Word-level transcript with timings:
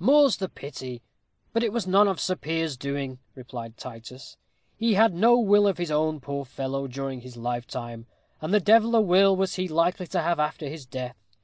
"More's 0.00 0.38
the 0.38 0.48
pity. 0.48 1.00
But 1.52 1.62
it 1.62 1.72
was 1.72 1.86
none 1.86 2.08
of 2.08 2.16
poor 2.16 2.20
Sir 2.20 2.34
Piers's 2.34 2.76
doing!" 2.76 3.20
replied 3.36 3.76
Titus; 3.76 4.36
"he 4.76 4.94
had 4.94 5.14
no 5.14 5.38
will 5.38 5.68
of 5.68 5.78
his 5.78 5.92
own, 5.92 6.18
poor 6.18 6.44
fellow, 6.44 6.88
during 6.88 7.20
his 7.20 7.36
life, 7.36 7.68
and 7.76 8.06
the 8.52 8.58
devil 8.58 8.96
a 8.96 9.00
will 9.00 9.36
was 9.36 9.54
he 9.54 9.68
likely 9.68 10.08
to 10.08 10.20
have 10.20 10.40
after 10.40 10.66
his 10.68 10.86
death. 10.86 11.36